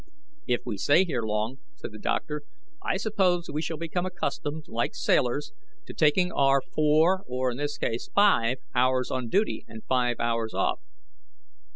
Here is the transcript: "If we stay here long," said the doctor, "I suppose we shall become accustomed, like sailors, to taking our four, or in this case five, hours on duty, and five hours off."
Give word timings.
"If 0.47 0.61
we 0.65 0.77
stay 0.79 1.03
here 1.05 1.21
long," 1.21 1.59
said 1.75 1.91
the 1.91 1.99
doctor, 1.99 2.41
"I 2.83 2.97
suppose 2.97 3.51
we 3.51 3.61
shall 3.61 3.77
become 3.77 4.03
accustomed, 4.03 4.67
like 4.67 4.95
sailors, 4.95 5.51
to 5.85 5.93
taking 5.93 6.31
our 6.31 6.59
four, 6.59 7.21
or 7.27 7.51
in 7.51 7.57
this 7.57 7.77
case 7.77 8.09
five, 8.15 8.57
hours 8.73 9.11
on 9.11 9.29
duty, 9.29 9.63
and 9.67 9.83
five 9.83 10.15
hours 10.19 10.55
off." 10.55 10.79